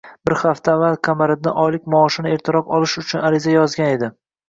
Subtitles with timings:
[0.27, 4.15] Bir hafta avval Qamariddin oylik maoshini ertaroq olish uchun ariza yozgan edi